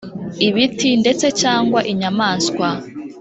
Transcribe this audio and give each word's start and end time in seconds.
ibiti, 0.47 0.89
ndetse 1.01 1.25
cyangwa 1.41 1.79
inyamaswa. 1.91 2.67